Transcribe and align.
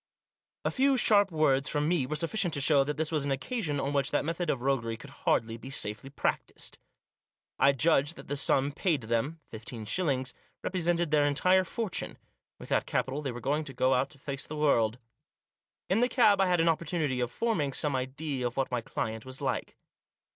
A 0.65 0.71
few 0.71 0.97
sharp 0.97 1.29
words 1.29 1.67
from 1.69 1.87
me 1.87 2.07
were 2.07 2.15
sufficient 2.15 2.55
to 2.55 2.59
show 2.59 2.83
that 2.83 2.97
this 2.97 3.11
was 3.11 3.23
an 3.23 3.29
occasion 3.29 3.79
on 3.79 3.93
which 3.93 4.09
that 4.09 4.25
method 4.25 4.49
of 4.49 4.59
roguery 4.61 4.97
could 4.97 5.11
hardly 5.11 5.57
be 5.57 5.69
safely 5.69 6.09
practised. 6.09 6.79
I 7.59 7.73
judged 7.73 8.15
that 8.15 8.27
the 8.27 8.35
sum 8.35 8.71
paid 8.71 9.01
them— 9.01 9.39
fifteen 9.51 9.85
shillings— 9.85 10.33
represented 10.63 11.11
their 11.11 11.27
entire 11.27 11.63
fortune. 11.63 12.17
With 12.57 12.69
that 12.69 12.87
capital 12.87 13.21
they 13.21 13.31
were 13.31 13.39
going 13.41 13.63
out 13.79 14.09
to 14.09 14.17
face 14.17 14.47
the 14.47 14.57
world. 14.57 14.97
In 15.87 15.99
the 15.99 16.09
cab 16.09 16.41
I 16.41 16.47
had 16.47 16.59
an 16.59 16.67
opportunity 16.67 17.19
of 17.19 17.29
forming 17.29 17.71
some 17.71 17.95
idea 17.95 18.47
of 18.47 18.57
what 18.57 18.71
my 18.71 18.81
client 18.81 19.23
was 19.23 19.39
like. 19.39 19.77